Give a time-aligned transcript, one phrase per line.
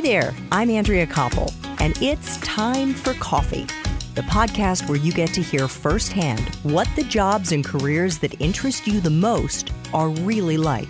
[0.00, 3.66] Hi there, I'm Andrea Koppel, and it's time for coffee,
[4.14, 8.86] the podcast where you get to hear firsthand what the jobs and careers that interest
[8.86, 10.88] you the most are really like.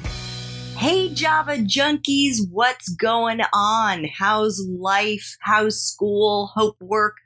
[0.76, 4.04] Hey, Java junkies, what's going on?
[4.17, 5.37] How's life?
[5.40, 6.53] How's school?
[6.54, 7.17] Hope work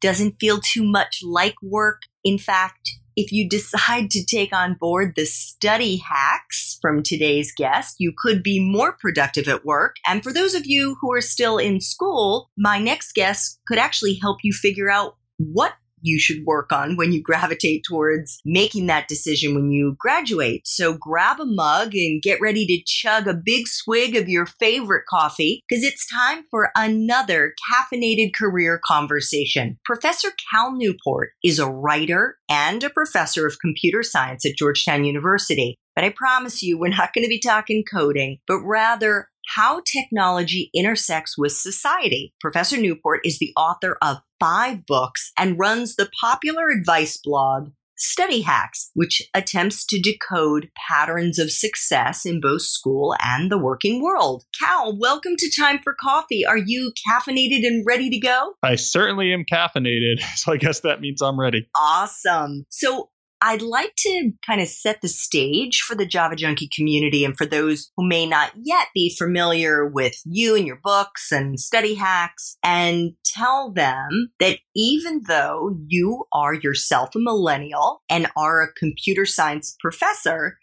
[0.00, 2.02] doesn't feel too much like work.
[2.24, 7.96] In fact, if you decide to take on board the study hacks from today's guest,
[7.98, 9.96] you could be more productive at work.
[10.06, 14.14] And for those of you who are still in school, my next guest could actually
[14.22, 19.08] help you figure out what you should work on when you gravitate towards making that
[19.08, 20.66] decision when you graduate.
[20.66, 25.04] So grab a mug and get ready to chug a big swig of your favorite
[25.08, 29.78] coffee because it's time for another caffeinated career conversation.
[29.84, 35.76] Professor Cal Newport is a writer and a professor of computer science at Georgetown University.
[35.94, 40.70] But I promise you, we're not going to be talking coding, but rather how technology
[40.74, 42.34] intersects with society.
[42.40, 48.42] Professor Newport is the author of five books and runs the popular advice blog Study
[48.42, 54.44] Hacks, which attempts to decode patterns of success in both school and the working world.
[54.58, 56.46] Cal, welcome to Time for Coffee.
[56.46, 58.54] Are you caffeinated and ready to go?
[58.62, 61.68] I certainly am caffeinated, so I guess that means I'm ready.
[61.74, 62.64] Awesome.
[62.70, 67.36] So, I'd like to kind of set the stage for the Java Junkie community and
[67.36, 71.94] for those who may not yet be familiar with you and your books and study
[71.94, 78.72] hacks and tell them that even though you are yourself a millennial and are a
[78.72, 80.58] computer science professor,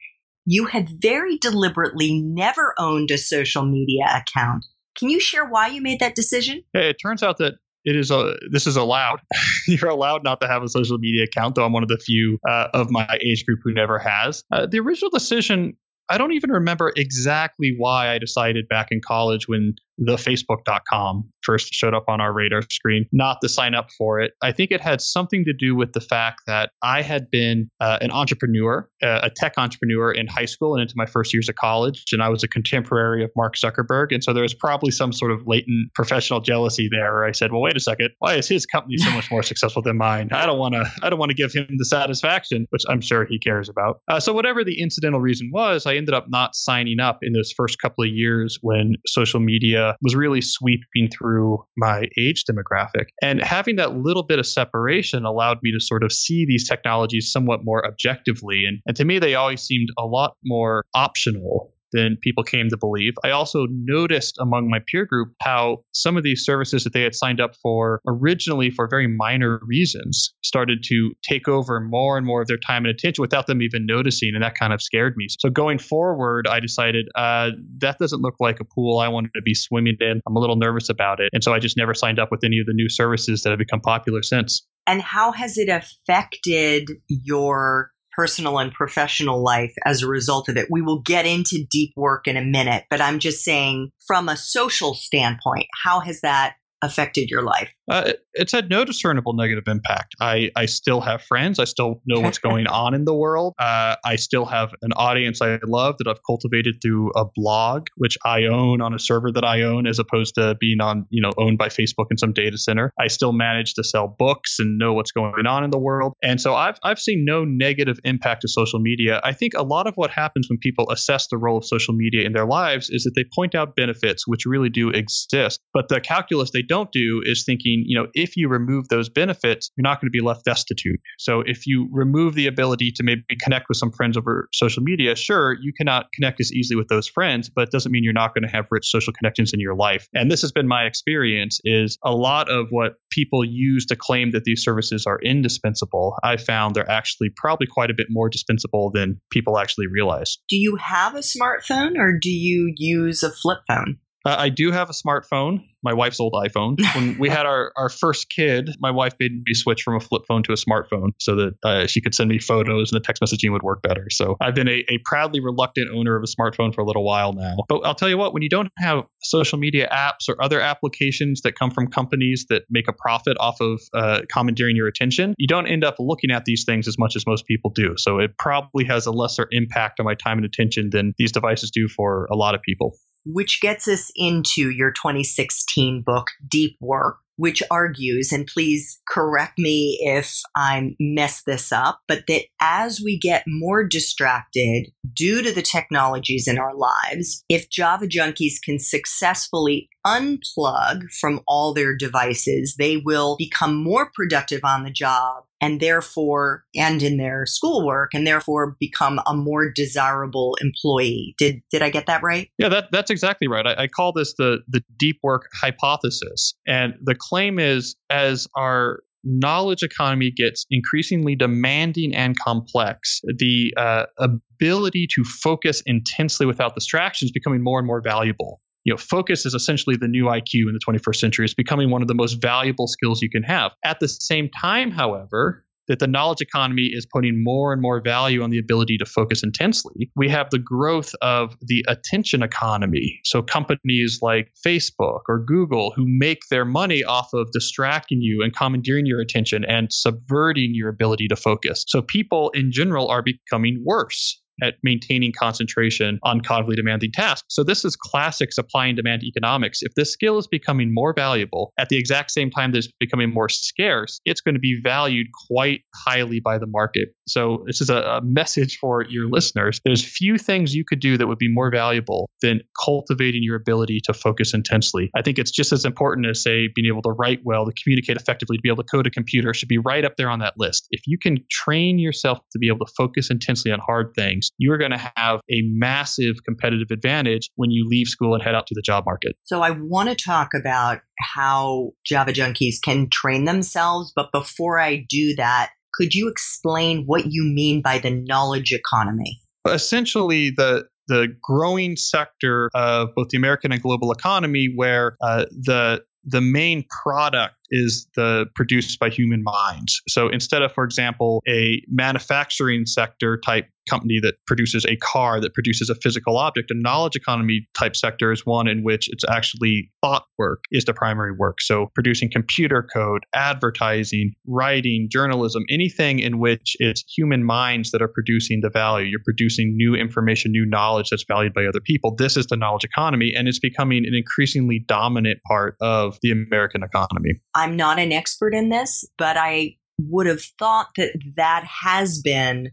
[0.45, 4.65] you have very deliberately never owned a social media account.
[4.97, 6.63] Can you share why you made that decision?
[6.73, 7.55] Hey, It turns out that
[7.85, 9.21] it is a this is allowed.
[9.67, 12.39] You're allowed not to have a social media account, though I'm one of the few
[12.47, 14.43] uh, of my age group who never has.
[14.51, 15.77] Uh, the original decision
[16.09, 21.73] I don't even remember exactly why I decided back in college when the facebook.com first
[21.73, 24.33] showed up on our radar screen, not to sign up for it.
[24.41, 27.99] I think it had something to do with the fact that I had been uh,
[28.01, 31.55] an entrepreneur, uh, a tech entrepreneur in high school and into my first years of
[31.55, 34.07] college, and I was a contemporary of Mark Zuckerberg.
[34.11, 37.51] And so there was probably some sort of latent professional jealousy there where I said,
[37.51, 40.29] well, wait a second, why is his company so much more successful than mine?
[40.31, 43.25] I don't want to, I don't want to give him the satisfaction, which I'm sure
[43.25, 43.99] he cares about.
[44.07, 47.53] Uh, so whatever the incidental reason was, I ended up not signing up in those
[47.55, 53.05] first couple of years when social media was really sweeping through my age demographic.
[53.21, 57.31] And having that little bit of separation allowed me to sort of see these technologies
[57.31, 58.65] somewhat more objectively.
[58.67, 62.77] And, and to me, they always seemed a lot more optional than people came to
[62.77, 63.13] believe.
[63.23, 67.15] I also noticed among my peer group how some of these services that they had
[67.15, 72.41] signed up for originally for very minor reasons started to take over more and more
[72.41, 74.33] of their time and attention without them even noticing.
[74.33, 75.27] And that kind of scared me.
[75.39, 79.41] So going forward, I decided uh, that doesn't look like a pool I wanted to
[79.41, 80.21] be swimming in.
[80.27, 81.29] I'm a little nervous about it.
[81.33, 83.59] And so I just never signed up with any of the new services that have
[83.59, 84.65] become popular since.
[84.87, 90.67] And how has it affected your personal and professional life as a result of it.
[90.71, 94.37] We will get into deep work in a minute, but I'm just saying from a
[94.37, 97.74] social standpoint, how has that affected your life?
[97.89, 100.15] Uh, it's had no discernible negative impact.
[100.19, 101.59] I, I still have friends.
[101.59, 103.53] I still know what's going on in the world.
[103.59, 108.17] Uh, I still have an audience I love that I've cultivated through a blog, which
[108.25, 111.31] I own on a server that I own, as opposed to being on, you know,
[111.37, 112.91] owned by Facebook in some data center.
[112.99, 116.13] I still manage to sell books and know what's going on in the world.
[116.23, 119.21] And so I've, I've seen no negative impact to social media.
[119.23, 122.25] I think a lot of what happens when people assess the role of social media
[122.25, 125.59] in their lives is that they point out benefits, which really do exist.
[125.73, 129.71] But the calculus they don't do is thinking, you know, if you remove those benefits,
[129.75, 130.99] you're not going to be left destitute.
[131.17, 135.15] So if you remove the ability to maybe connect with some friends over social media,
[135.15, 138.33] sure, you cannot connect as easily with those friends, but it doesn't mean you're not
[138.33, 140.07] going to have rich social connections in your life.
[140.13, 144.31] And this has been my experience is a lot of what people use to claim
[144.31, 148.91] that these services are indispensable, I found they're actually probably quite a bit more dispensable
[148.91, 150.37] than people actually realize.
[150.49, 153.97] Do you have a smartphone or do you use a flip phone?
[154.25, 156.81] Uh, I do have a smartphone my wife's old iPhone.
[156.95, 160.23] When we had our, our first kid, my wife made me switch from a flip
[160.27, 163.21] phone to a smartphone so that uh, she could send me photos and the text
[163.21, 164.07] messaging would work better.
[164.09, 167.33] So I've been a, a proudly reluctant owner of a smartphone for a little while
[167.33, 167.57] now.
[167.67, 171.41] But I'll tell you what, when you don't have social media apps or other applications
[171.41, 175.47] that come from companies that make a profit off of uh, commandeering your attention, you
[175.47, 177.95] don't end up looking at these things as much as most people do.
[177.97, 181.71] So it probably has a lesser impact on my time and attention than these devices
[181.71, 182.95] do for a lot of people
[183.25, 189.99] which gets us into your 2016 book, Deep Work, which argues, and please correct me
[190.01, 195.61] if I mess this up, but that as we get more distracted due to the
[195.61, 202.97] technologies in our lives, if Java junkies can successfully unplug from all their devices, they
[202.97, 208.75] will become more productive on the job and therefore and in their schoolwork and therefore
[208.79, 211.33] become a more desirable employee.
[211.37, 212.49] Did did I get that right?
[212.57, 213.65] Yeah, that, that's exactly right.
[213.65, 216.53] I, I call this the the deep work hypothesis.
[216.67, 224.05] And the claim is as our knowledge economy gets increasingly demanding and complex, the uh,
[224.19, 228.61] ability to focus intensely without distractions becoming more and more valuable.
[228.85, 231.45] You know, focus is essentially the new IQ in the 21st century.
[231.45, 233.71] It's becoming one of the most valuable skills you can have.
[233.83, 238.41] At the same time, however, that the knowledge economy is putting more and more value
[238.41, 240.09] on the ability to focus intensely.
[240.15, 243.19] We have the growth of the attention economy.
[243.23, 248.55] So companies like Facebook or Google who make their money off of distracting you and
[248.55, 251.85] commandeering your attention and subverting your ability to focus.
[251.87, 257.47] So people in general are becoming worse at maintaining concentration on cognitively demanding tasks.
[257.49, 259.79] So this is classic supply and demand economics.
[259.81, 263.33] If this skill is becoming more valuable at the exact same time that it's becoming
[263.33, 267.09] more scarce, it's going to be valued quite highly by the market.
[267.27, 269.79] So this is a, message for your listeners.
[269.85, 273.99] There's few things you could do that would be more valuable than cultivating your ability
[274.05, 275.09] to focus intensely.
[275.15, 278.17] I think it's just as important as say being able to write well, to communicate
[278.17, 280.53] effectively, to be able to code a computer should be right up there on that
[280.57, 280.87] list.
[280.91, 284.77] If you can train yourself to be able to focus intensely on hard things, you're
[284.77, 288.75] going to have a massive competitive advantage when you leave school and head out to
[288.75, 289.33] the job market.
[289.43, 294.11] So I want to talk about how Java junkies can train themselves.
[294.15, 299.41] But before I do that, could you explain what you mean by the knowledge economy?
[299.67, 306.03] Essentially, the the growing sector of both the American and global economy, where uh, the
[306.23, 310.01] the main product is the produced by human minds.
[310.07, 315.53] So instead of, for example, a manufacturing sector type company that produces a car that
[315.53, 319.91] produces a physical object, a knowledge economy type sector is one in which it's actually
[320.01, 321.61] thought work is the primary work.
[321.61, 328.07] So producing computer code, advertising, writing, journalism, anything in which it's human minds that are
[328.07, 329.07] producing the value.
[329.07, 332.15] You're producing new information, new knowledge that's valued by other people.
[332.15, 336.83] This is the knowledge economy, and it's becoming an increasingly dominant part of the American
[336.83, 337.33] economy.
[337.55, 342.71] I'm not an expert in this, but I would have thought that that has been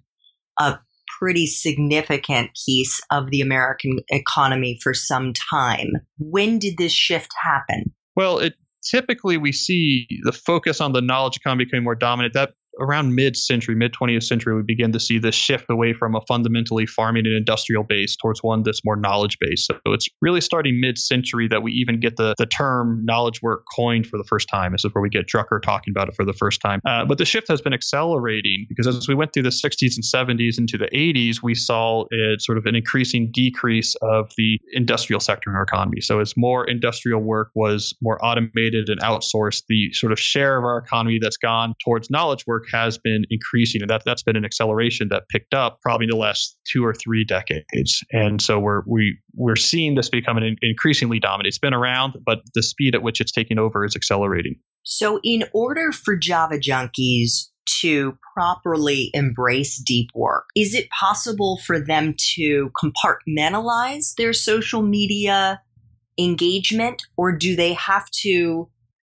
[0.58, 0.79] a
[1.19, 5.93] pretty significant piece of the American economy for some time.
[6.19, 7.94] When did this shift happen?
[8.17, 12.34] Well, it typically we see the focus on the knowledge economy becoming more dominant.
[12.34, 16.20] That around mid-century, mid 20th century, we begin to see this shift away from a
[16.22, 19.66] fundamentally farming and industrial base towards one that's more knowledge based.
[19.66, 24.06] So it's really starting mid-century that we even get the the term knowledge work coined
[24.06, 24.72] for the first time.
[24.72, 26.80] This is where we get Drucker talking about it for the first time.
[26.86, 30.38] Uh, but the shift has been accelerating because as we went through the 60s and
[30.38, 35.20] 70s into the 80s, we saw it sort of an increasing decrease of the industrial
[35.20, 36.00] sector in our economy.
[36.00, 40.64] So as more industrial work was more automated and outsourced, the sort of share of
[40.64, 44.36] our economy that's gone towards knowledge work work has been increasing, and that that's been
[44.36, 48.04] an acceleration that picked up probably in the last two or three decades.
[48.12, 51.48] And so we're we we're seeing this become an increasingly dominant.
[51.48, 54.56] It's been around, but the speed at which it's taking over is accelerating.
[54.84, 57.48] So, in order for Java junkies
[57.80, 65.60] to properly embrace deep work, is it possible for them to compartmentalize their social media
[66.19, 68.69] engagement, or do they have to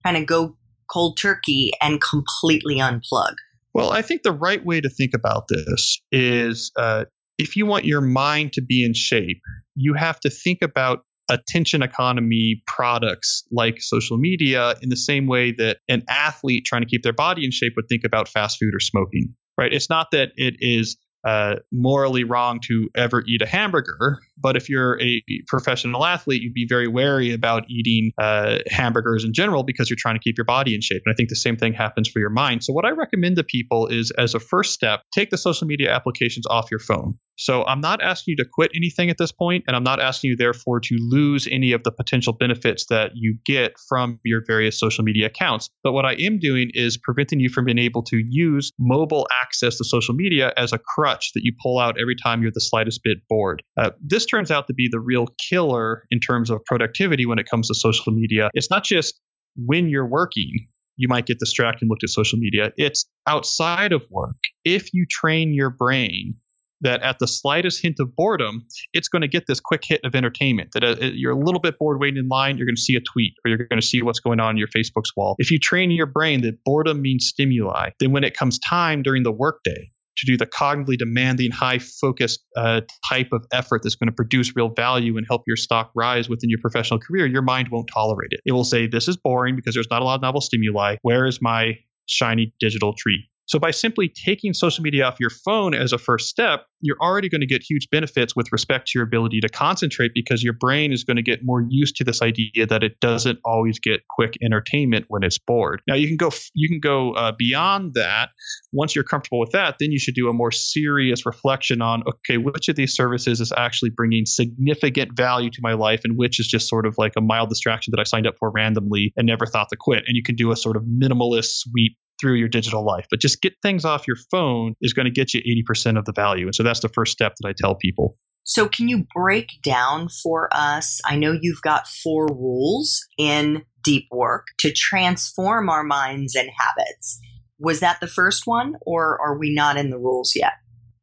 [0.04, 0.56] kind of go
[0.90, 3.34] cold turkey and completely unplug?
[3.74, 7.04] Well, I think the right way to think about this is uh,
[7.38, 9.40] if you want your mind to be in shape,
[9.76, 15.52] you have to think about attention economy products like social media in the same way
[15.52, 18.74] that an athlete trying to keep their body in shape would think about fast food
[18.74, 19.72] or smoking, right?
[19.72, 24.18] It's not that it is uh, morally wrong to ever eat a hamburger.
[24.40, 29.32] But if you're a professional athlete, you'd be very wary about eating uh, hamburgers in
[29.32, 31.02] general because you're trying to keep your body in shape.
[31.04, 32.64] And I think the same thing happens for your mind.
[32.64, 35.92] So, what I recommend to people is as a first step, take the social media
[35.94, 37.18] applications off your phone.
[37.38, 40.30] So I'm not asking you to quit anything at this point, and I'm not asking
[40.30, 44.78] you, therefore, to lose any of the potential benefits that you get from your various
[44.78, 45.70] social media accounts.
[45.84, 49.78] But what I am doing is preventing you from being able to use mobile access
[49.78, 53.02] to social media as a crutch that you pull out every time you're the slightest
[53.04, 53.62] bit bored.
[53.76, 57.48] Uh, this turns out to be the real killer in terms of productivity when it
[57.48, 58.50] comes to social media.
[58.54, 59.18] It's not just
[59.56, 60.66] when you're working,
[60.96, 62.72] you might get distracted and look at social media.
[62.76, 64.36] It's outside of work.
[64.64, 66.34] If you train your brain
[66.80, 70.14] that at the slightest hint of boredom, it's going to get this quick hit of
[70.14, 70.70] entertainment.
[70.72, 73.00] That uh, you're a little bit bored waiting in line, you're going to see a
[73.00, 75.34] tweet or you're going to see what's going on in your Facebook's wall.
[75.38, 79.22] If you train your brain that boredom means stimuli, then when it comes time during
[79.22, 84.08] the workday, to do the cognitively demanding, high focused uh, type of effort that's going
[84.08, 87.68] to produce real value and help your stock rise within your professional career, your mind
[87.70, 88.40] won't tolerate it.
[88.44, 90.96] It will say, This is boring because there's not a lot of novel stimuli.
[91.02, 93.28] Where is my shiny digital treat?
[93.48, 97.30] So by simply taking social media off your phone as a first step, you're already
[97.30, 100.92] going to get huge benefits with respect to your ability to concentrate because your brain
[100.92, 104.34] is going to get more used to this idea that it doesn't always get quick
[104.42, 105.80] entertainment when it's bored.
[105.88, 108.28] Now you can go you can go uh, beyond that.
[108.72, 112.36] Once you're comfortable with that, then you should do a more serious reflection on okay,
[112.36, 116.46] which of these services is actually bringing significant value to my life and which is
[116.46, 119.46] just sort of like a mild distraction that I signed up for randomly and never
[119.46, 120.04] thought to quit.
[120.06, 123.06] And you can do a sort of minimalist sweep through your digital life.
[123.10, 126.12] But just get things off your phone is going to get you 80% of the
[126.12, 126.46] value.
[126.46, 128.16] And so that's the first step that I tell people.
[128.44, 131.00] So, can you break down for us?
[131.04, 137.20] I know you've got four rules in deep work to transform our minds and habits.
[137.58, 140.52] Was that the first one, or are we not in the rules yet?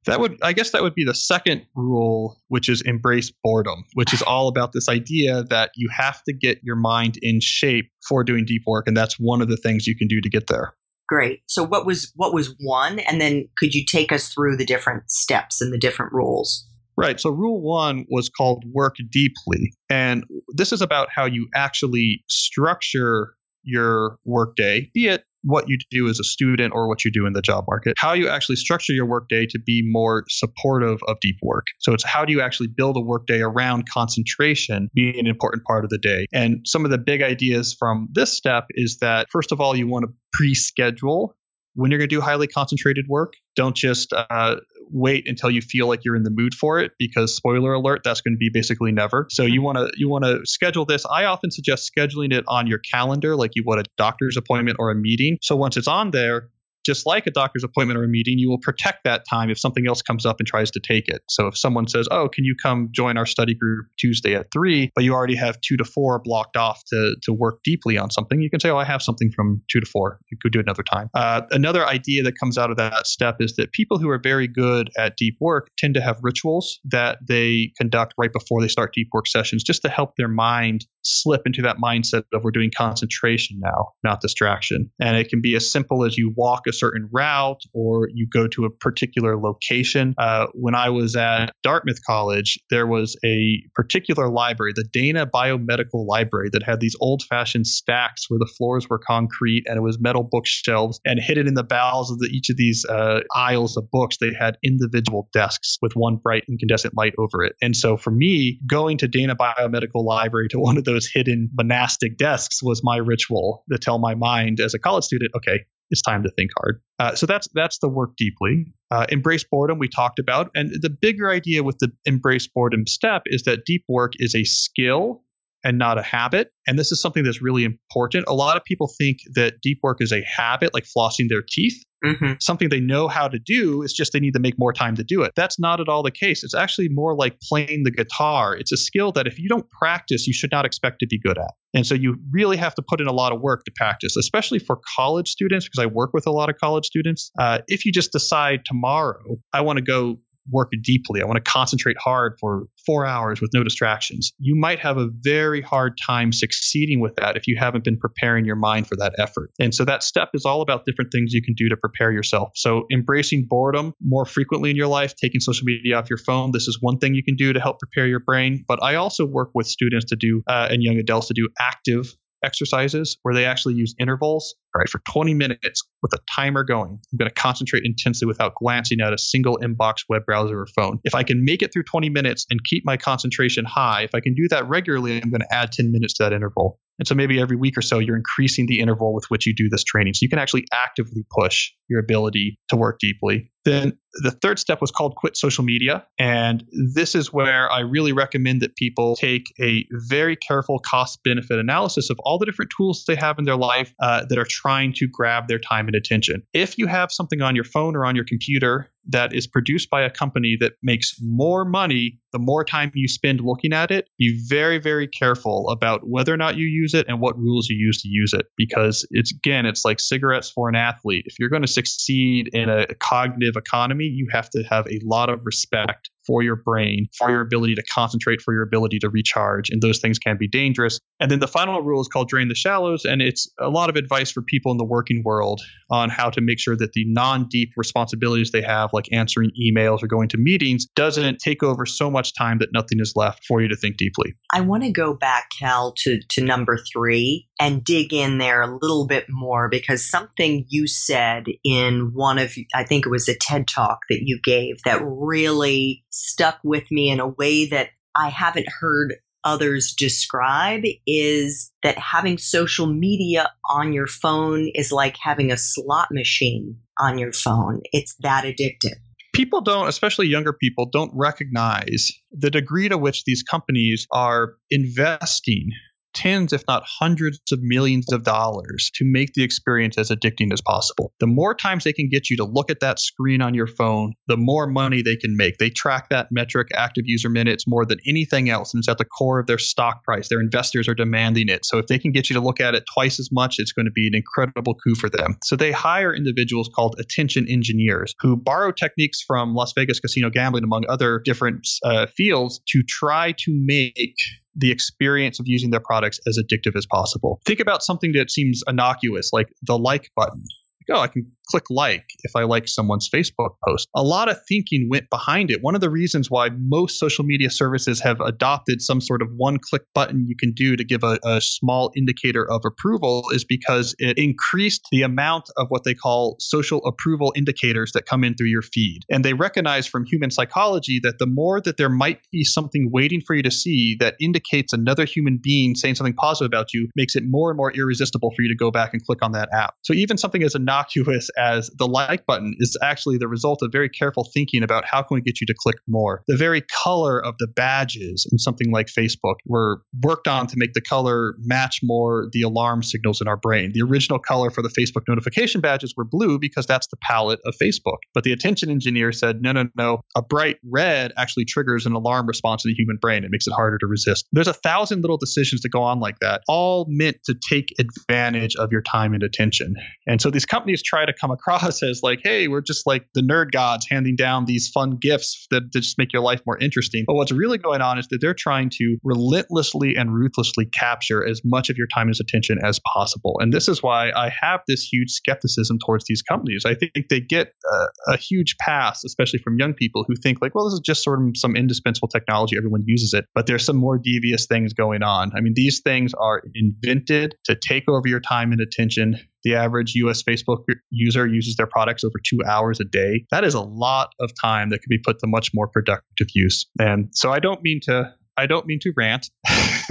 [0.05, 4.13] That would, I guess, that would be the second rule, which is embrace boredom, which
[4.13, 8.23] is all about this idea that you have to get your mind in shape for
[8.23, 8.87] doing deep work.
[8.87, 10.73] And that's one of the things you can do to get there.
[11.07, 11.41] Great.
[11.47, 15.09] So what was what was one and then could you take us through the different
[15.11, 16.67] steps and the different rules?
[16.97, 17.19] Right.
[17.19, 19.73] So rule 1 was called work deeply.
[19.89, 20.23] And
[20.55, 26.19] this is about how you actually structure your workday, be it what you do as
[26.19, 29.05] a student or what you do in the job market, how you actually structure your
[29.05, 31.67] workday to be more supportive of deep work.
[31.79, 35.83] So it's how do you actually build a workday around concentration being an important part
[35.83, 36.25] of the day.
[36.33, 39.87] And some of the big ideas from this step is that first of all, you
[39.87, 41.35] want to pre-schedule
[41.75, 43.33] when you're going to do highly concentrated work.
[43.55, 44.55] Don't just uh,
[44.91, 48.21] wait until you feel like you're in the mood for it because spoiler alert that's
[48.21, 51.25] going to be basically never so you want to you want to schedule this i
[51.25, 54.95] often suggest scheduling it on your calendar like you would a doctor's appointment or a
[54.95, 56.49] meeting so once it's on there
[56.85, 59.87] just like a doctor's appointment or a meeting, you will protect that time if something
[59.87, 61.21] else comes up and tries to take it.
[61.29, 64.91] So if someone says, "Oh, can you come join our study group Tuesday at 3?"
[64.95, 68.41] but you already have 2 to 4 blocked off to to work deeply on something,
[68.41, 70.19] you can say, "Oh, I have something from 2 to 4.
[70.31, 73.37] You could do it another time." Uh, another idea that comes out of that step
[73.39, 77.19] is that people who are very good at deep work tend to have rituals that
[77.27, 81.41] they conduct right before they start deep work sessions just to help their mind slip
[81.45, 84.91] into that mindset of we're doing concentration now, not distraction.
[84.99, 88.47] And it can be as simple as you walk a certain route or you go
[88.47, 90.13] to a particular location.
[90.17, 96.05] Uh, when I was at Dartmouth College, there was a particular library, the Dana Biomedical
[96.07, 99.99] Library, that had these old fashioned stacks where the floors were concrete and it was
[99.99, 100.99] metal bookshelves.
[101.05, 104.31] And hidden in the bowels of the, each of these uh, aisles of books, they
[104.37, 107.53] had individual desks with one bright incandescent light over it.
[107.61, 112.17] And so for me, going to Dana Biomedical Library to one of those hidden monastic
[112.17, 116.23] desks was my ritual to tell my mind as a college student, okay, it's time
[116.23, 116.81] to think hard.
[116.99, 118.65] Uh, so that's that's the work deeply.
[118.91, 123.23] Uh, embrace boredom we talked about, and the bigger idea with the embrace boredom step
[123.25, 125.21] is that deep work is a skill
[125.65, 126.51] and not a habit.
[126.67, 128.25] And this is something that's really important.
[128.27, 131.83] A lot of people think that deep work is a habit, like flossing their teeth.
[132.05, 132.33] Mm-hmm.
[132.39, 133.81] Something they know how to do.
[133.81, 135.33] It's just they need to make more time to do it.
[135.35, 136.43] That's not at all the case.
[136.43, 138.55] It's actually more like playing the guitar.
[138.55, 141.37] It's a skill that if you don't practice, you should not expect to be good
[141.37, 141.51] at.
[141.73, 144.59] And so you really have to put in a lot of work to practice, especially
[144.59, 147.31] for college students, because I work with a lot of college students.
[147.37, 151.21] Uh, if you just decide tomorrow, I want to go work deeply.
[151.21, 154.33] I want to concentrate hard for four hours with no distractions.
[154.39, 158.45] You might have a very hard time succeeding with that if you haven't been preparing
[158.45, 159.51] your mind for that effort.
[159.59, 162.51] And so that step is all about different things you can do to prepare yourself.
[162.55, 166.51] So embracing boredom more frequently in your life, taking social media off your phone.
[166.51, 168.63] This is one thing you can do to help prepare your brain.
[168.67, 172.15] But I also work with students to do uh, and young adults to do active
[172.45, 174.55] exercises where they actually use intervals.
[174.73, 178.55] All right, for 20 minutes with a timer going, I'm going to concentrate intensely without
[178.55, 180.99] glancing at a single inbox web browser or phone.
[181.03, 184.19] If I can make it through 20 minutes and keep my concentration high, if I
[184.19, 186.79] can do that regularly, I'm going to add 10 minutes to that interval.
[186.99, 189.69] And so maybe every week or so, you're increasing the interval with which you do
[189.69, 190.13] this training.
[190.13, 193.51] So you can actually actively push your ability to work deeply.
[193.65, 196.05] Then the third step was called quit social media.
[196.19, 201.59] And this is where I really recommend that people take a very careful cost benefit
[201.59, 204.93] analysis of all the different tools they have in their life uh, that are trying
[204.97, 206.43] to grab their time and attention.
[206.53, 210.01] If you have something on your phone or on your computer that is produced by
[210.01, 214.37] a company that makes more money the more time you spend looking at it, be
[214.49, 218.01] very, very careful about whether or not you use it and what rules you use
[218.01, 218.47] to use it.
[218.57, 221.23] Because it's, again, it's like cigarettes for an athlete.
[221.27, 225.29] If you're going to succeed in a cognitive economy, you have to have a lot
[225.29, 229.69] of respect for your brain, for your ability to concentrate, for your ability to recharge.
[229.69, 230.99] And those things can be dangerous.
[231.19, 233.05] And then the final rule is called drain the shallows.
[233.05, 236.41] And it's a lot of advice for people in the working world on how to
[236.41, 240.37] make sure that the non deep responsibilities they have, like answering emails or going to
[240.37, 243.97] meetings, doesn't take over so much time that nothing is left for you to think
[243.97, 244.35] deeply.
[244.51, 248.77] I want to go back, Cal, to, to number three and dig in there a
[248.81, 253.37] little bit more because something you said in one of, I think it was a
[253.37, 258.29] TED talk that you gave that really stuck with me in a way that I
[258.29, 259.15] haven't heard
[259.45, 266.09] others describe is that having social media on your phone is like having a slot
[266.11, 267.81] machine on your phone.
[267.93, 268.97] It's that addictive.
[269.35, 275.71] People don't, especially younger people, don't recognize the degree to which these companies are investing
[276.15, 280.61] tens, if not hundreds of millions of dollars to make the experience as addicting as
[280.61, 281.13] possible.
[281.19, 284.13] The more times they can get you to look at that screen on your phone,
[284.27, 285.57] the more money they can make.
[285.57, 288.73] They track that metric, active user minutes, more than anything else.
[288.73, 290.29] And it's at the core of their stock price.
[290.29, 291.65] Their investors are demanding it.
[291.65, 293.85] So if they can get you to look at it twice as much, it's going
[293.85, 295.37] to be an incredible coup for them.
[295.43, 300.63] So they hire individuals called attention engineers who borrow techniques from Las Vegas casino gambling,
[300.63, 304.15] among other different uh, fields, to try to make
[304.55, 307.41] the experience of using their products as addictive as possible.
[307.45, 310.43] Think about something that seems innocuous, like the like button.
[310.87, 313.87] Like, oh, I can click like if I like someone's Facebook post.
[313.95, 315.59] A lot of thinking went behind it.
[315.61, 319.57] One of the reasons why most social media services have adopted some sort of one
[319.59, 323.95] click button you can do to give a, a, small indicator of approval is because
[323.99, 328.47] it increased the amount of what they call social approval indicators that come in through
[328.47, 329.01] your feed.
[329.09, 333.21] And they recognize from human psychology that the more that there might be something waiting
[333.21, 337.15] for you to see that indicates another human being saying something positive about you makes
[337.15, 339.75] it more and more irresistible for you to go back and click on that app.
[339.83, 343.89] So even something as innocuous as the like button is actually the result of very
[343.89, 346.23] careful thinking about how can we get you to click more.
[346.27, 350.73] The very color of the badges in something like Facebook were worked on to make
[350.73, 353.71] the color match more the alarm signals in our brain.
[353.73, 357.55] The original color for the Facebook notification badges were blue because that's the palette of
[357.61, 357.97] Facebook.
[358.13, 362.27] But the attention engineer said, no, no, no, a bright red actually triggers an alarm
[362.27, 363.23] response in the human brain.
[363.23, 364.27] It makes it harder to resist.
[364.31, 368.55] There's a thousand little decisions that go on like that, all meant to take advantage
[368.55, 369.75] of your time and attention.
[370.07, 373.21] And so these companies try to come across as like, hey, we're just like the
[373.21, 377.03] nerd gods handing down these fun gifts that, that just make your life more interesting.
[377.05, 381.41] But what's really going on is that they're trying to relentlessly and ruthlessly capture as
[381.43, 383.35] much of your time and attention as possible.
[383.39, 386.63] And this is why I have this huge skepticism towards these companies.
[386.65, 390.55] I think they get a, a huge pass, especially from young people who think like,
[390.55, 392.55] well, this is just sort of some indispensable technology.
[392.57, 395.31] Everyone uses it, but there's some more devious things going on.
[395.35, 399.93] I mean, these things are invented to take over your time and attention the average
[399.95, 403.25] US Facebook user uses their products over two hours a day.
[403.31, 406.65] That is a lot of time that could be put to much more productive use.
[406.79, 409.29] And so I don't mean to I don't mean to rant,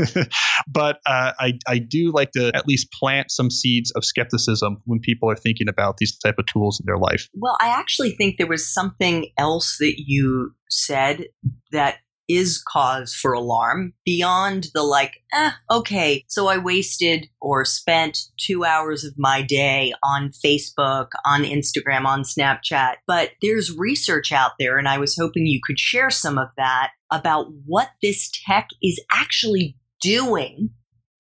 [0.69, 5.01] but uh, I, I do like to at least plant some seeds of skepticism when
[5.01, 7.27] people are thinking about these type of tools in their life.
[7.33, 11.29] Well, I actually think there was something else that you said
[11.73, 18.19] that is cause for alarm beyond the like, eh, okay, so I wasted or spent
[18.39, 22.95] two hours of my day on Facebook, on Instagram, on Snapchat.
[23.07, 26.91] But there's research out there, and I was hoping you could share some of that
[27.11, 30.71] about what this tech is actually doing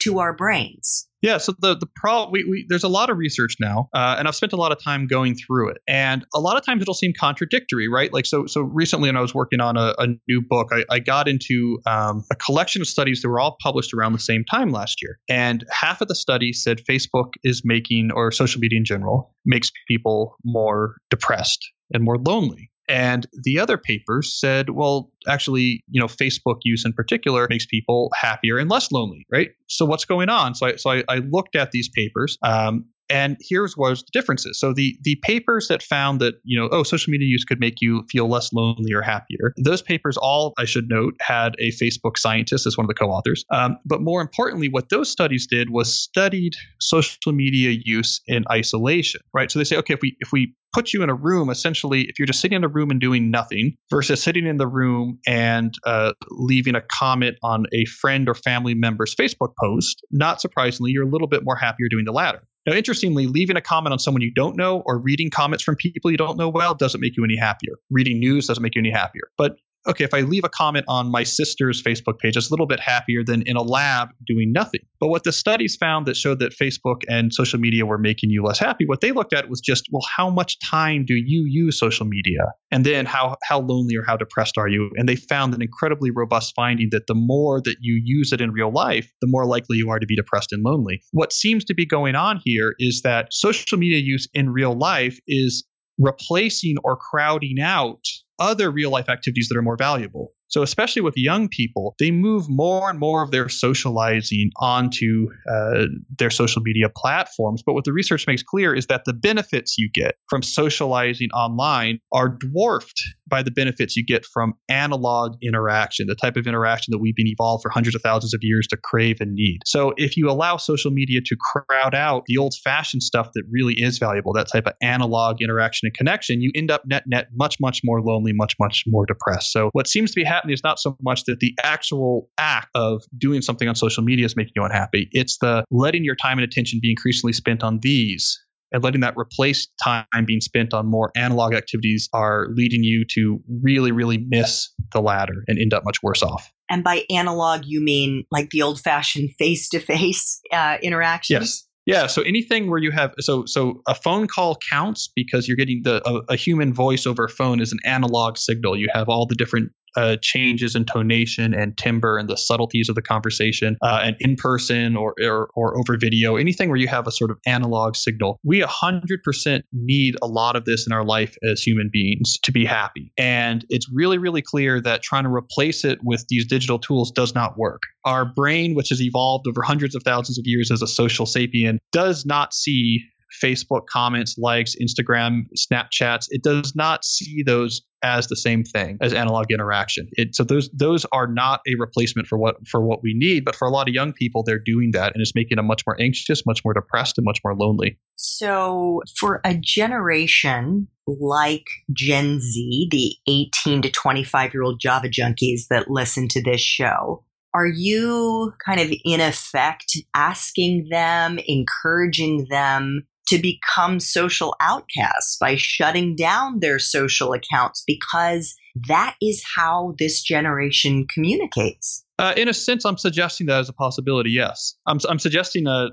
[0.00, 1.08] to our brains.
[1.24, 4.28] Yeah, so the the pro we, we there's a lot of research now, uh, and
[4.28, 6.92] I've spent a lot of time going through it, and a lot of times it'll
[6.92, 8.12] seem contradictory, right?
[8.12, 10.98] Like so so recently, when I was working on a, a new book, I, I
[10.98, 14.70] got into um, a collection of studies that were all published around the same time
[14.70, 18.84] last year, and half of the studies said Facebook is making or social media in
[18.84, 22.70] general makes people more depressed and more lonely.
[22.88, 28.10] And the other papers said, well, actually, you know, Facebook use in particular makes people
[28.14, 29.50] happier and less lonely, right?
[29.68, 30.54] So what's going on?
[30.54, 34.58] So I, so I, I looked at these papers, um, and here's what the differences.
[34.58, 37.80] So the the papers that found that you know oh social media use could make
[37.80, 39.52] you feel less lonely or happier.
[39.56, 43.44] Those papers all I should note had a Facebook scientist as one of the co-authors.
[43.50, 49.20] Um, but more importantly, what those studies did was studied social media use in isolation.
[49.32, 49.50] Right.
[49.50, 52.18] So they say okay if we if we put you in a room essentially if
[52.18, 55.74] you're just sitting in a room and doing nothing versus sitting in the room and
[55.86, 61.04] uh, leaving a comment on a friend or family member's facebook post not surprisingly you're
[61.04, 64.22] a little bit more happier doing the latter now, interestingly, leaving a comment on someone
[64.22, 67.24] you don't know or reading comments from people you don't know well doesn't make you
[67.24, 67.74] any happier.
[67.90, 69.30] Reading news doesn't make you any happier.
[69.36, 72.66] But okay, if I leave a comment on my sister's Facebook page, it's a little
[72.66, 74.80] bit happier than in a lab doing nothing.
[75.00, 78.42] But what the studies found that showed that Facebook and social media were making you
[78.42, 81.78] less happy, what they looked at was just, well, how much time do you use
[81.78, 82.40] social media?
[82.70, 84.90] And then how how lonely or how depressed are you?
[84.96, 88.50] And they found an incredibly robust finding that the more that you use it in
[88.50, 91.02] real life, the more likely you are to be depressed and lonely.
[91.12, 95.18] What seems to be going on here is that social media use in real life
[95.26, 95.64] is
[95.98, 98.00] replacing or crowding out
[98.38, 100.32] other real life activities that are more valuable.
[100.48, 105.86] So, especially with young people, they move more and more of their socializing onto uh,
[106.18, 107.62] their social media platforms.
[107.64, 111.98] But what the research makes clear is that the benefits you get from socializing online
[112.12, 116.98] are dwarfed by the benefits you get from analog interaction, the type of interaction that
[116.98, 119.60] we've been evolved for hundreds of thousands of years to crave and need.
[119.66, 123.74] So, if you allow social media to crowd out the old fashioned stuff that really
[123.74, 127.56] is valuable, that type of analog interaction and connection, you end up net net much,
[127.60, 129.50] much more lonely, much, much more depressed.
[129.52, 133.02] So, what seems to be happening is not so much that the actual act of
[133.16, 135.08] doing something on social media is making you unhappy.
[135.12, 138.38] It's the letting your time and attention be increasingly spent on these
[138.74, 143.40] and letting that replace time being spent on more analog activities are leading you to
[143.62, 146.52] really, really miss the latter and end up much worse off.
[146.68, 151.40] And by analog, you mean like the old fashioned face to face uh, interaction?
[151.40, 151.66] Yes.
[151.86, 155.82] Yeah, so anything where you have so so a phone call counts because you're getting
[155.84, 158.74] the a, a, human voice over a phone is an analog signal.
[158.74, 162.94] You have all the different uh, changes in tonation and timbre and the subtleties of
[162.94, 167.06] the conversation, uh, and in person or, or, or over video, anything where you have
[167.06, 168.38] a sort of analog signal.
[168.44, 172.64] We 100% need a lot of this in our life as human beings to be
[172.64, 173.12] happy.
[173.18, 177.34] And it's really, really clear that trying to replace it with these digital tools does
[177.34, 177.82] not work.
[178.04, 181.78] Our brain, which has evolved over hundreds of thousands of years as a social sapien,
[181.92, 183.00] does not see
[183.42, 186.26] Facebook comments, likes, Instagram, Snapchats.
[186.30, 190.08] It does not see those as the same thing as analog interaction.
[190.12, 193.56] It, so those those are not a replacement for what for what we need, but
[193.56, 196.00] for a lot of young people, they're doing that, and it's making them much more
[196.00, 197.98] anxious, much more depressed, and much more lonely.
[198.16, 205.68] So for a generation like Gen Z, the 18 to 25 year old Java junkies
[205.70, 213.06] that listen to this show, are you kind of in effect asking them, encouraging them
[213.28, 218.54] to become social outcasts by shutting down their social accounts because
[218.88, 222.04] that is how this generation communicates.
[222.18, 224.30] Uh, in a sense, I'm suggesting that as a possibility.
[224.30, 225.88] Yes, I'm, I'm suggesting a,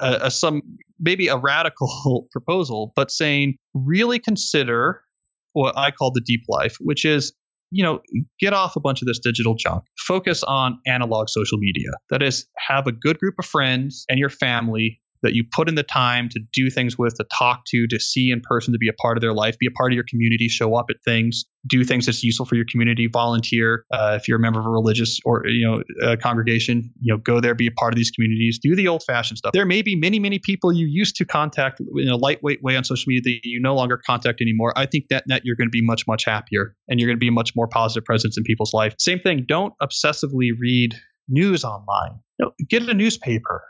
[0.00, 0.62] a, a some
[0.98, 5.02] maybe a radical proposal, but saying really consider
[5.52, 7.32] what I call the deep life, which is
[7.70, 8.00] you know,
[8.38, 9.84] get off a bunch of this digital junk.
[9.98, 11.90] Focus on analog social media.
[12.10, 15.74] That is, have a good group of friends and your family that you put in
[15.74, 18.88] the time to do things with, to talk to, to see in person, to be
[18.88, 21.44] a part of their life, be a part of your community, show up at things,
[21.66, 23.84] do things that's useful for your community, volunteer.
[23.92, 27.40] Uh, if you're a member of a religious or you know congregation, you know go
[27.40, 29.52] there, be a part of these communities, do the old-fashioned stuff.
[29.52, 32.84] There may be many, many people you used to contact in a lightweight way on
[32.84, 34.72] social media that you no longer contact anymore.
[34.76, 37.20] I think that net you're going to be much, much happier, and you're going to
[37.20, 38.94] be a much more positive presence in people's life.
[38.98, 39.44] Same thing.
[39.48, 40.94] Don't obsessively read
[41.28, 43.62] news online you know, get a newspaper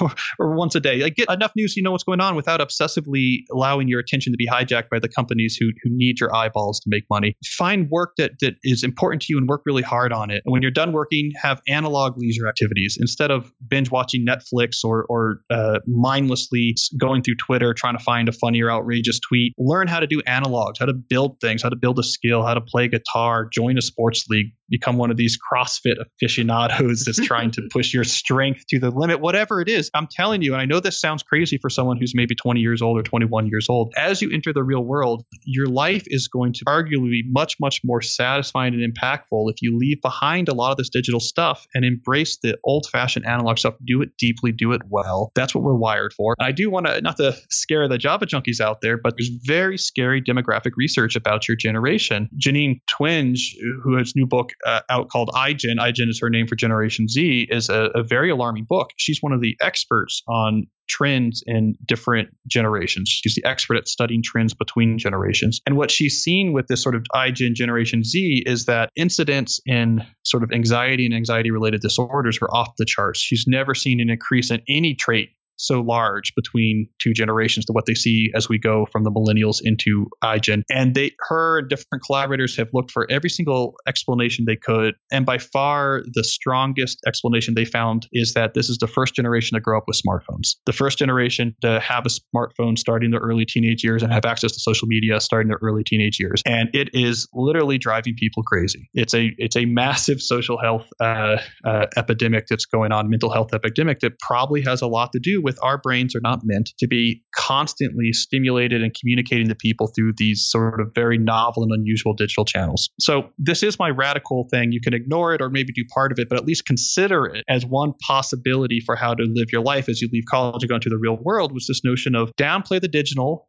[0.38, 1.02] or once a day.
[1.02, 4.32] Like get enough news so you know what's going on without obsessively allowing your attention
[4.32, 7.34] to be hijacked by the companies who, who need your eyeballs to make money.
[7.44, 10.42] Find work that, that is important to you and work really hard on it.
[10.44, 15.04] And when you're done working, have analog leisure activities instead of binge watching Netflix or,
[15.08, 19.54] or uh, mindlessly going through Twitter trying to find a funny or outrageous tweet.
[19.58, 22.54] Learn how to do analogs, how to build things, how to build a skill, how
[22.54, 27.50] to play guitar, join a sports league, become one of these CrossFit aficionados that's trying
[27.52, 29.90] to push your strength to the limit, whatever it is.
[29.94, 32.82] I'm telling you, and I know this sounds crazy for someone who's maybe 20 years
[32.82, 33.94] old or 21 years old.
[33.96, 37.80] As you enter the real world, your life is going to arguably be much, much
[37.84, 41.84] more satisfying and impactful if you leave behind a lot of this digital stuff and
[41.84, 43.74] embrace the old fashioned analog stuff.
[43.84, 45.32] Do it deeply, do it well.
[45.34, 46.34] That's what we're wired for.
[46.38, 49.30] And I do want to, not to scare the Java junkies out there, but there's
[49.44, 52.28] very scary demographic research about your generation.
[52.38, 56.56] Janine Twenge, who has new book uh, out called iGen, iGen is her name for
[56.56, 58.90] Generation Z, is a, a very alarming book.
[58.96, 63.08] She's one of the experts on trends in different generations.
[63.08, 65.60] She's the expert at studying trends between generations.
[65.64, 70.04] And what she's seen with this sort of iGen Generation Z is that incidents in
[70.22, 73.20] sort of anxiety and anxiety related disorders are off the charts.
[73.20, 77.86] She's never seen an increase in any trait so large between two generations to what
[77.86, 80.62] they see as we go from the millennials into iGen.
[80.70, 84.94] And they, her and different collaborators have looked for every single explanation they could.
[85.10, 89.54] And by far, the strongest explanation they found is that this is the first generation
[89.56, 93.44] to grow up with smartphones, the first generation to have a smartphone starting their early
[93.44, 96.42] teenage years and have access to social media starting their early teenage years.
[96.46, 98.88] And it is literally driving people crazy.
[98.94, 103.54] It's a it's a massive social health uh, uh, epidemic that's going on, mental health
[103.54, 106.86] epidemic that probably has a lot to do with our brains are not meant to
[106.86, 112.14] be constantly stimulated and communicating to people through these sort of very novel and unusual
[112.14, 112.90] digital channels.
[113.00, 114.72] So this is my radical thing.
[114.72, 117.44] You can ignore it or maybe do part of it, but at least consider it
[117.48, 120.76] as one possibility for how to live your life as you leave college and go
[120.76, 123.48] into the real world was this notion of downplay the digital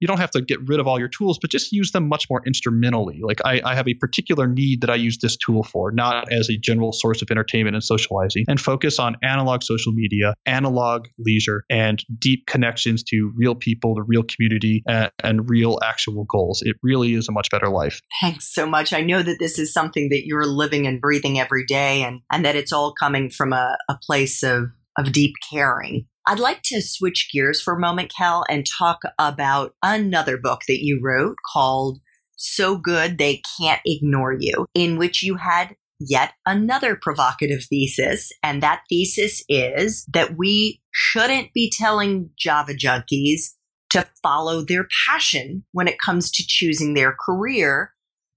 [0.00, 2.26] you don't have to get rid of all your tools, but just use them much
[2.28, 3.20] more instrumentally.
[3.22, 6.50] Like I, I, have a particular need that I use this tool for, not as
[6.50, 11.64] a general source of entertainment and socializing, and focus on analog social media, analog leisure,
[11.70, 16.62] and deep connections to real people, the real community, and, and real actual goals.
[16.62, 18.00] It really is a much better life.
[18.20, 18.92] Thanks so much.
[18.92, 22.44] I know that this is something that you're living and breathing every day, and, and
[22.44, 26.06] that it's all coming from a, a place of, of deep caring.
[26.28, 30.82] I'd like to switch gears for a moment, Cal, and talk about another book that
[30.82, 32.00] you wrote called
[32.36, 38.32] So Good They Can't Ignore You, in which you had yet another provocative thesis.
[38.42, 43.52] And that thesis is that we shouldn't be telling Java junkies
[43.90, 47.92] to follow their passion when it comes to choosing their career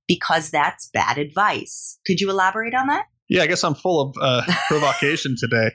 [0.07, 1.99] because that's bad advice.
[2.05, 3.05] Could you elaborate on that?
[3.29, 5.71] Yeah, I guess I'm full of uh, provocation today.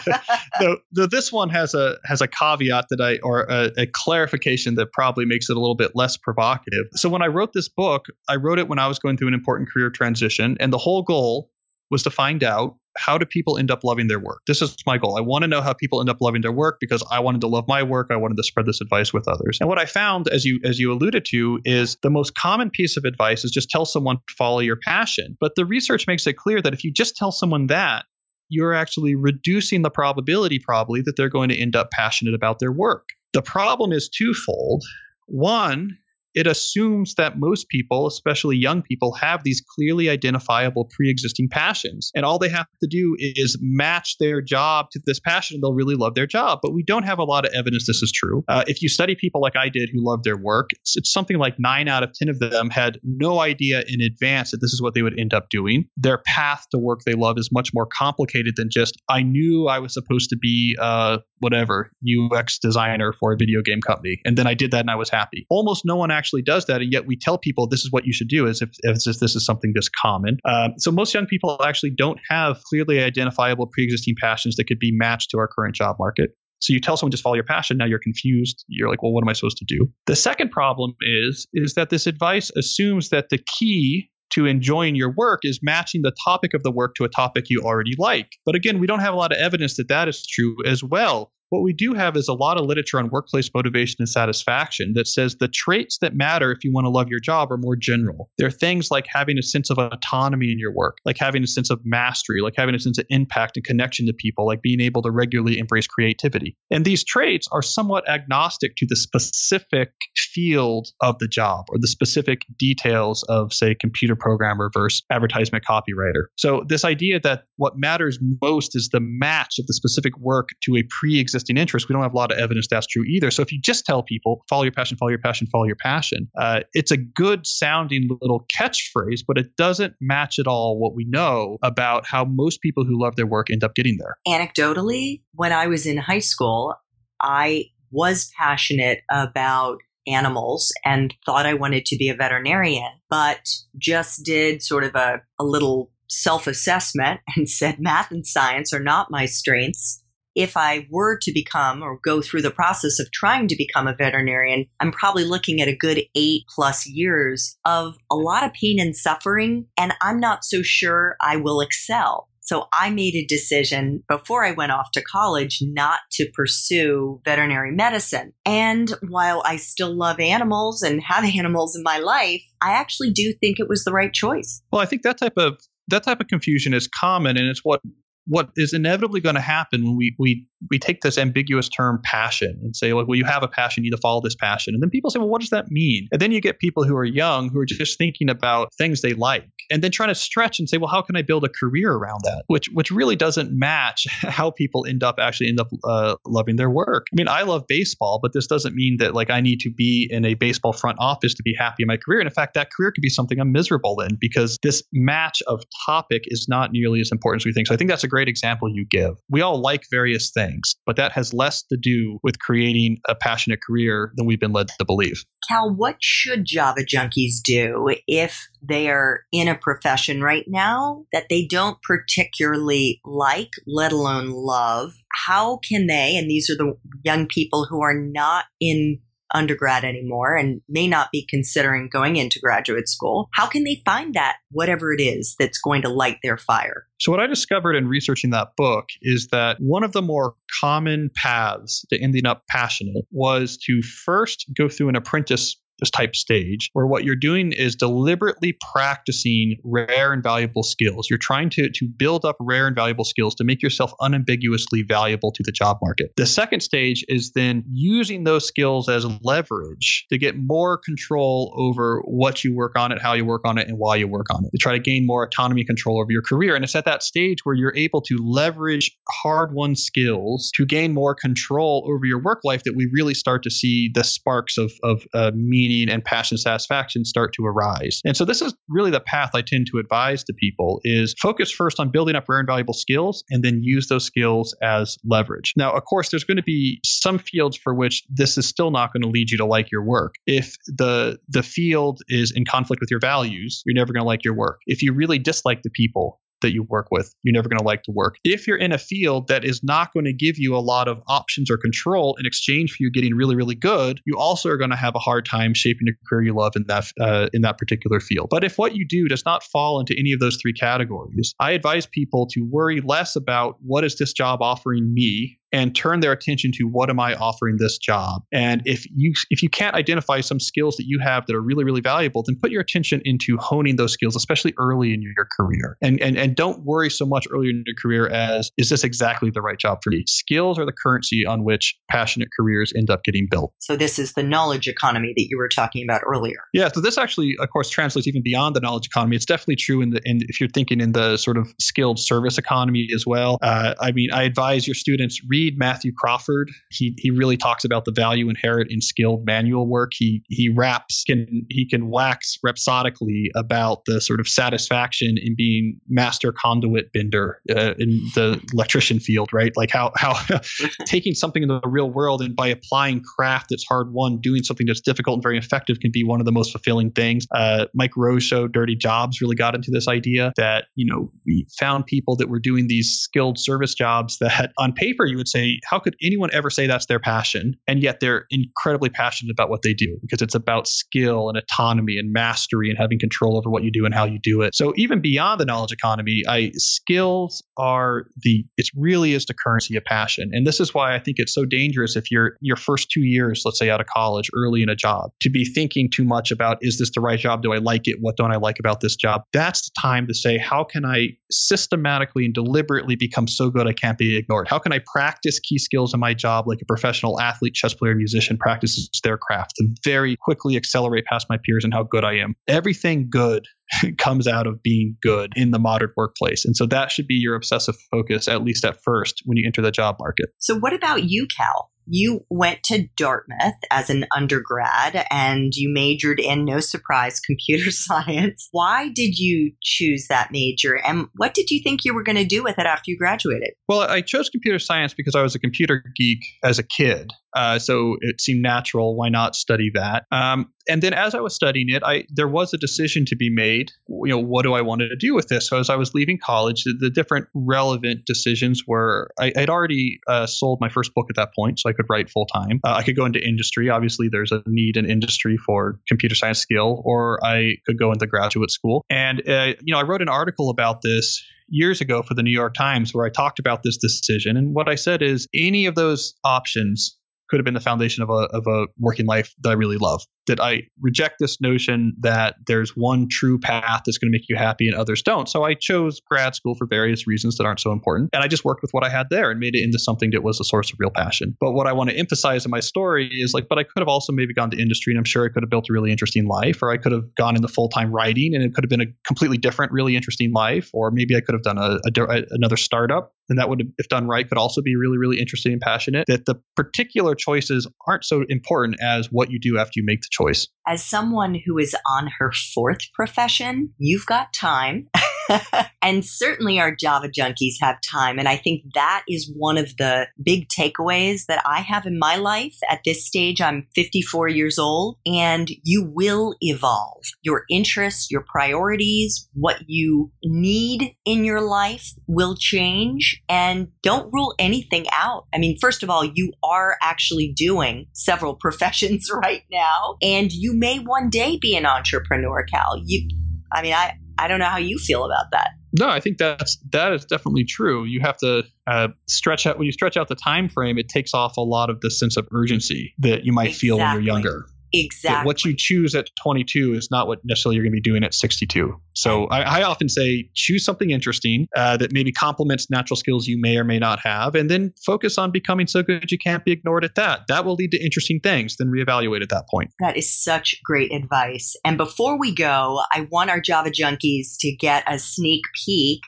[0.60, 4.76] though, though, this one has a has a caveat that I or a, a, clarification
[4.76, 6.86] that probably makes it a little bit less provocative.
[6.94, 9.34] So when I wrote this book, I wrote it when I was going through an
[9.34, 11.50] important career transition, and the whole goal
[11.90, 14.40] was to find out how do people end up loving their work?
[14.46, 15.16] This is my goal.
[15.16, 17.48] I want to know how people end up loving their work because I wanted to
[17.48, 18.08] love my work.
[18.10, 19.58] I wanted to spread this advice with others.
[19.60, 22.96] And what I found, as you as you alluded to, is the most common piece
[22.96, 25.36] of advice is just tell someone to follow your passion.
[25.40, 28.04] But the research makes it clear that if you just tell someone that,
[28.48, 32.72] you're actually reducing the probability probably that they're going to end up passionate about their
[32.72, 33.08] work.
[33.32, 34.84] The problem is twofold.
[35.26, 35.98] One,
[36.34, 42.10] it assumes that most people, especially young people, have these clearly identifiable pre existing passions.
[42.14, 45.74] And all they have to do is match their job to this passion, and they'll
[45.74, 46.60] really love their job.
[46.62, 48.44] But we don't have a lot of evidence this is true.
[48.48, 51.38] Uh, if you study people like I did who love their work, it's, it's something
[51.38, 54.82] like nine out of 10 of them had no idea in advance that this is
[54.82, 55.84] what they would end up doing.
[55.96, 59.78] Their path to work they love is much more complicated than just, I knew I
[59.78, 64.18] was supposed to be uh, whatever UX designer for a video game company.
[64.24, 65.46] And then I did that and I was happy.
[65.48, 66.80] Almost no one actually does that.
[66.80, 69.20] And yet we tell people this is what you should do as if, as if
[69.20, 70.38] this is something this common.
[70.44, 74.90] Uh, so most young people actually don't have clearly identifiable pre-existing passions that could be
[74.92, 76.30] matched to our current job market.
[76.60, 77.76] So you tell someone just follow your passion.
[77.76, 78.64] Now you're confused.
[78.68, 79.86] You're like, well, what am I supposed to do?
[80.06, 85.12] The second problem is is that this advice assumes that the key to enjoying your
[85.12, 88.32] work is matching the topic of the work to a topic you already like.
[88.44, 91.32] But again, we don't have a lot of evidence that that is true as well.
[91.54, 95.06] What we do have is a lot of literature on workplace motivation and satisfaction that
[95.06, 98.28] says the traits that matter if you want to love your job are more general.
[98.38, 101.70] They're things like having a sense of autonomy in your work, like having a sense
[101.70, 105.00] of mastery, like having a sense of impact and connection to people, like being able
[105.02, 106.56] to regularly embrace creativity.
[106.72, 111.86] And these traits are somewhat agnostic to the specific field of the job or the
[111.86, 116.24] specific details of, say, computer programmer versus advertisement copywriter.
[116.36, 120.76] So, this idea that what matters most is the match of the specific work to
[120.76, 121.88] a pre existing interest.
[121.88, 123.30] We don't have a lot of evidence that's true either.
[123.30, 126.28] So if you just tell people, follow your passion, follow your passion, follow your passion,
[126.38, 131.04] uh, it's a good sounding little catchphrase, but it doesn't match at all what we
[131.04, 134.16] know about how most people who love their work end up getting there.
[134.26, 136.74] Anecdotally, when I was in high school,
[137.20, 144.24] I was passionate about animals and thought I wanted to be a veterinarian, but just
[144.24, 149.10] did sort of a, a little self assessment and said math and science are not
[149.10, 150.02] my strengths
[150.34, 153.94] if I were to become or go through the process of trying to become a
[153.94, 158.80] veterinarian, I'm probably looking at a good eight plus years of a lot of pain
[158.80, 162.28] and suffering, and I'm not so sure I will excel.
[162.44, 167.72] So I made a decision before I went off to college not to pursue veterinary
[167.72, 168.34] medicine.
[168.44, 173.32] And while I still love animals and have animals in my life, I actually do
[173.40, 174.62] think it was the right choice.
[174.70, 177.80] Well, I think that type of that type of confusion is common and it's what
[178.26, 182.58] what is inevitably going to happen when we, we we take this ambiguous term passion
[182.62, 184.74] and say like well you have a passion you need to follow this passion.
[184.74, 186.08] And then people say well what does that mean?
[186.10, 189.12] And then you get people who are young who are just thinking about things they
[189.12, 191.92] like and then trying to stretch and say, well, how can I build a career
[191.92, 192.44] around that?
[192.46, 196.70] Which which really doesn't match how people end up actually end up uh, loving their
[196.70, 197.06] work.
[197.12, 200.08] I mean, I love baseball, but this doesn't mean that like I need to be
[200.10, 202.20] in a baseball front office to be happy in my career.
[202.20, 205.62] And in fact, that career could be something I'm miserable in because this match of
[205.86, 207.66] topic is not nearly as important as we think.
[207.68, 209.14] So I think that's a great example you give.
[209.30, 213.60] We all like various things, but that has less to do with creating a passionate
[213.62, 215.24] career than we've been led to believe.
[215.48, 221.26] Cal, what should Java junkies do if they are in a profession right now that
[221.28, 224.94] they don't particularly like, let alone love?
[225.26, 229.00] How can they, and these are the young people who are not in
[229.34, 234.14] undergrad anymore and may not be considering going into graduate school, how can they find
[234.14, 236.86] that, whatever it is that's going to light their fire?
[237.00, 241.10] So, what I discovered in researching that book is that one of the more common
[241.14, 245.60] paths to ending up passionate was to first go through an apprentice
[245.90, 251.08] type stage where what you're doing is deliberately practicing rare and valuable skills.
[251.10, 255.32] You're trying to, to build up rare and valuable skills to make yourself unambiguously valuable
[255.32, 256.12] to the job market.
[256.16, 262.00] The second stage is then using those skills as leverage to get more control over
[262.04, 264.44] what you work on it, how you work on it, and why you work on
[264.44, 266.54] it, to try to gain more autonomy control over your career.
[266.54, 270.94] And it's at that stage where you're able to leverage hard won skills to gain
[270.94, 274.72] more control over your work life that we really start to see the sparks of,
[274.82, 278.00] of uh, meaning meaning and passion satisfaction start to arise.
[278.04, 281.50] And so this is really the path I tend to advise to people is focus
[281.50, 285.54] first on building up rare and valuable skills and then use those skills as leverage.
[285.56, 288.92] Now, of course, there's going to be some fields for which this is still not
[288.92, 290.14] going to lead you to like your work.
[290.26, 294.24] If the the field is in conflict with your values, you're never going to like
[294.24, 294.60] your work.
[294.66, 297.14] If you really dislike the people that you work with.
[297.22, 298.16] You're never going to like to work.
[298.22, 301.00] If you're in a field that is not going to give you a lot of
[301.08, 304.70] options or control in exchange for you getting really, really good, you also are going
[304.70, 307.58] to have a hard time shaping a career you love in that uh, in that
[307.58, 308.28] particular field.
[308.30, 311.52] But if what you do does not fall into any of those three categories, I
[311.52, 316.10] advise people to worry less about what is this job offering me and turn their
[316.10, 318.22] attention to what am I offering this job.
[318.32, 321.62] And if you if you can't identify some skills that you have that are really
[321.62, 325.78] really valuable, then put your attention into honing those skills, especially early in your career.
[325.80, 329.30] And and and don't worry so much earlier in your career as is this exactly
[329.30, 330.02] the right job for me?
[330.08, 333.52] Skills are the currency on which passionate careers end up getting built.
[333.60, 336.38] So this is the knowledge economy that you were talking about earlier.
[336.52, 336.68] Yeah.
[336.74, 339.14] So this actually, of course, translates even beyond the knowledge economy.
[339.14, 342.38] It's definitely true in the in if you're thinking in the sort of skilled service
[342.38, 343.38] economy as well.
[343.40, 346.50] Uh, I mean, I advise your students read read Matthew Crawford.
[346.70, 349.92] He he really talks about the value inherent in skilled manual work.
[349.94, 355.80] He he raps can he can wax rhapsodically about the sort of satisfaction in being
[355.88, 359.52] master conduit bender uh, in the electrician field, right?
[359.56, 360.14] Like how how
[360.86, 364.66] taking something in the real world and by applying craft that's hard won, doing something
[364.66, 367.26] that's difficult and very effective can be one of the most fulfilling things.
[367.34, 371.46] Uh, Mike Rowe's show Dirty Jobs really got into this idea that you know we
[371.58, 375.60] found people that were doing these skilled service jobs that on paper you would say,
[375.64, 377.54] how could anyone ever say that's their passion?
[377.66, 381.98] And yet they're incredibly passionate about what they do because it's about skill and autonomy
[381.98, 384.54] and mastery and having control over what you do and how you do it.
[384.54, 389.76] So even beyond the knowledge economy, I skills are the it really is the currency
[389.76, 390.30] of passion.
[390.32, 393.42] And this is why I think it's so dangerous if you're your first two years,
[393.44, 396.58] let's say out of college, early in a job, to be thinking too much about
[396.60, 397.42] is this the right job?
[397.42, 397.96] Do I like it?
[398.00, 399.22] What don't I like about this job?
[399.32, 403.72] That's the time to say, how can I systematically and deliberately become so good I
[403.72, 404.48] can't be ignored?
[404.48, 407.94] How can I practice key skills in my job like a professional athlete, chess player,
[407.94, 412.14] musician practices their craft to very quickly accelerate past my peers and how good I
[412.14, 412.34] am.
[412.48, 413.46] Everything good
[413.98, 416.44] comes out of being good in the modern workplace.
[416.44, 419.62] And so that should be your obsessive focus, at least at first, when you enter
[419.62, 420.26] the job market.
[420.38, 421.70] So, what about you, Cal?
[421.86, 428.48] You went to Dartmouth as an undergrad and you majored in, no surprise, computer science.
[428.52, 432.24] Why did you choose that major and what did you think you were going to
[432.24, 433.50] do with it after you graduated?
[433.68, 437.12] Well, I chose computer science because I was a computer geek as a kid.
[437.34, 438.96] Uh, so it seemed natural.
[438.96, 440.04] Why not study that?
[440.10, 443.30] Um, and then as I was studying it, I there was a decision to be
[443.30, 443.72] made.
[443.88, 445.48] You know, what do I want to do with this?
[445.48, 449.98] So as I was leaving college, the, the different relevant decisions were I, would already
[450.06, 452.60] uh, sold my first book at that point, so I could write full time.
[452.64, 453.68] Uh, I could go into industry.
[453.68, 458.06] Obviously, there's a need in industry for computer science skill, or I could go into
[458.06, 458.84] graduate school.
[458.88, 462.30] And uh, you know, I wrote an article about this years ago for the New
[462.30, 464.36] York Times where I talked about this decision.
[464.36, 466.96] And what I said is any of those options
[467.28, 470.02] could have been the foundation of a, of a working life that I really love.
[470.26, 474.36] That I reject this notion that there's one true path that's going to make you
[474.36, 475.28] happy and others don't.
[475.28, 478.10] So I chose grad school for various reasons that aren't so important.
[478.12, 480.22] And I just worked with what I had there and made it into something that
[480.22, 481.36] was a source of real passion.
[481.40, 483.88] But what I want to emphasize in my story is like, but I could have
[483.88, 486.26] also maybe gone to industry and I'm sure I could have built a really interesting
[486.26, 488.80] life, or I could have gone into full time writing and it could have been
[488.80, 490.70] a completely different, really interesting life.
[490.72, 494.06] Or maybe I could have done a, a, another startup and that would, if done
[494.06, 496.04] right, could also be really, really interesting and passionate.
[496.08, 500.08] That the particular choices aren't so important as what you do after you make the
[500.14, 500.46] choice.
[500.66, 504.88] As someone who is on her fourth profession, you've got time.
[505.82, 508.18] and certainly our Java junkies have time.
[508.18, 512.16] And I think that is one of the big takeaways that I have in my
[512.16, 512.56] life.
[512.68, 517.04] At this stage, I'm 54 years old, and you will evolve.
[517.22, 523.22] Your interests, your priorities, what you need in your life will change.
[523.28, 525.26] And don't rule anything out.
[525.34, 530.54] I mean, first of all, you are actually doing several professions right now, and you
[530.54, 532.80] may one day be an entrepreneur, Cal.
[532.84, 533.08] You,
[533.52, 533.94] I mean, I,
[534.24, 535.50] I don't know how you feel about that.
[535.78, 537.84] No, I think that's that is definitely true.
[537.84, 540.78] You have to uh, stretch out when you stretch out the time frame.
[540.78, 543.68] It takes off a lot of the sense of urgency that you might exactly.
[543.68, 544.46] feel when you're younger.
[544.74, 545.26] Exactly.
[545.26, 548.12] What you choose at 22 is not what necessarily you're going to be doing at
[548.12, 548.74] 62.
[548.94, 553.40] So I, I often say choose something interesting uh, that maybe complements natural skills you
[553.40, 556.52] may or may not have, and then focus on becoming so good you can't be
[556.52, 557.22] ignored at that.
[557.28, 558.56] That will lead to interesting things.
[558.56, 559.70] Then reevaluate at that point.
[559.80, 561.54] That is such great advice.
[561.64, 566.00] And before we go, I want our Java junkies to get a sneak peek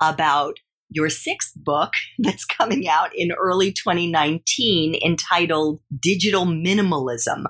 [0.00, 0.58] about
[0.90, 7.44] your sixth book that's coming out in early 2019 entitled Digital Minimalism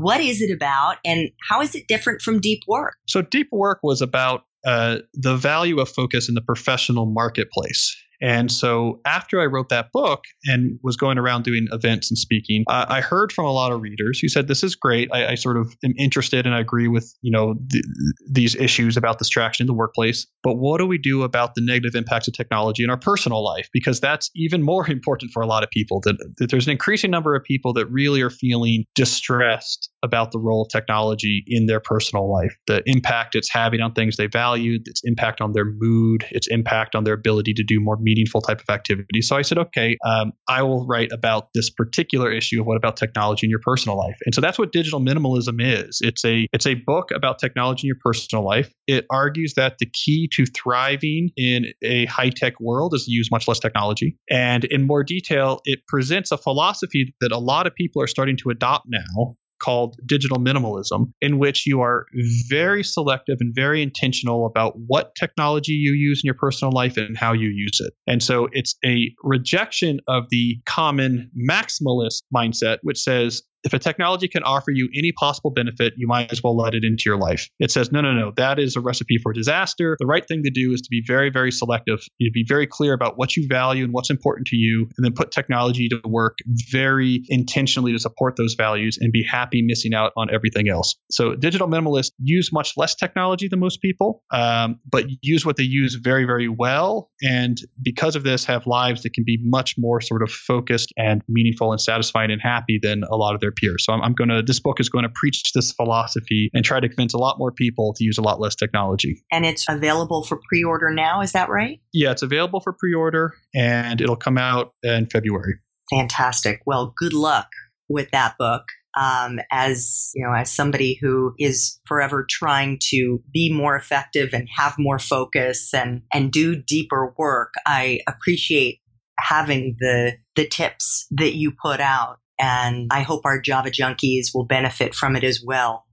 [0.00, 2.94] what is it about, and how is it different from deep work?
[3.06, 7.96] So, deep work was about uh, the value of focus in the professional marketplace.
[8.20, 12.64] And so after I wrote that book and was going around doing events and speaking,
[12.68, 15.08] I heard from a lot of readers who said, "This is great.
[15.12, 17.84] I, I sort of am interested and I agree with you know th-
[18.30, 20.26] these issues about distraction in the workplace.
[20.42, 23.68] But what do we do about the negative impacts of technology in our personal life?
[23.72, 26.00] Because that's even more important for a lot of people.
[26.04, 30.38] That, that there's an increasing number of people that really are feeling distressed about the
[30.38, 34.78] role of technology in their personal life, the impact it's having on things they value,
[34.84, 38.60] its impact on their mood, its impact on their ability to do more meaningful type
[38.60, 39.20] of activity.
[39.22, 42.96] So I said, okay, um, I will write about this particular issue of what about
[42.96, 44.16] technology in your personal life.
[44.24, 46.00] And so that's what digital minimalism is.
[46.02, 48.72] It's a it's a book about technology in your personal life.
[48.86, 53.30] It argues that the key to thriving in a high tech world is to use
[53.30, 54.16] much less technology.
[54.30, 58.36] And in more detail, it presents a philosophy that a lot of people are starting
[58.38, 62.06] to adopt now called digital minimalism, in which you are
[62.48, 67.16] very selective and very intentional about what technology you use in your personal life and
[67.16, 67.92] how you use it.
[68.06, 74.28] And so it's a rejection of the common maximalist mindset, which says if a technology
[74.28, 77.48] can offer you any possible benefit, you might as well let it into your life.
[77.58, 79.96] It says, no, no, no, that is a recipe for disaster.
[79.98, 82.00] The right thing to do is to be very, very selective.
[82.18, 85.12] You be very clear about what you value and what's important to you, and then
[85.12, 86.38] put technology to work
[86.70, 90.96] very intentionally to support those values and be happy missing out on everything else.
[91.10, 95.64] So, digital minimalists use much less technology than most people, um, but use what they
[95.64, 97.10] use very, very well.
[97.22, 101.22] And because of this, have lives that can be much more sort of focused and
[101.28, 103.84] meaningful and satisfying and happy than a lot of their their peers.
[103.84, 106.80] So I'm, I'm going to, this book is going to preach this philosophy and try
[106.80, 109.22] to convince a lot more people to use a lot less technology.
[109.30, 111.80] And it's available for pre order now, is that right?
[111.92, 115.54] Yeah, it's available for pre order and it'll come out in February.
[115.90, 116.60] Fantastic.
[116.66, 117.48] Well, good luck
[117.88, 118.62] with that book.
[119.00, 124.48] Um, as you know, as somebody who is forever trying to be more effective and
[124.56, 128.80] have more focus and and do deeper work, I appreciate
[129.20, 134.44] having the the tips that you put out and I hope our Java junkies will
[134.44, 135.86] benefit from it as well.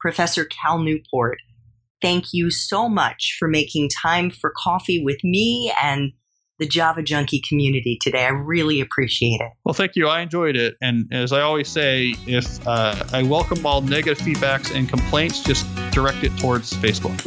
[0.00, 1.38] Professor Cal Newport,
[2.00, 6.12] thank you so much for making time for coffee with me and
[6.58, 8.24] the Java Junkie community today.
[8.24, 9.52] I really appreciate it.
[9.64, 10.08] Well, thank you.
[10.08, 10.76] I enjoyed it.
[10.82, 15.66] And as I always say, if uh, I welcome all negative feedbacks and complaints, just
[15.92, 17.18] direct it towards Facebook.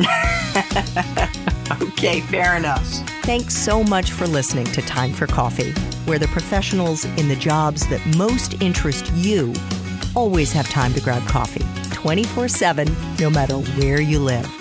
[1.82, 2.86] okay, fair enough.
[3.24, 5.72] Thanks so much for listening to Time for Coffee,
[6.06, 9.54] where the professionals in the jobs that most interest you
[10.16, 12.88] always have time to grab coffee 24 7,
[13.20, 14.61] no matter where you live.